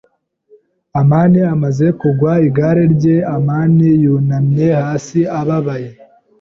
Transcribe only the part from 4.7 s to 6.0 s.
hasi ababaye.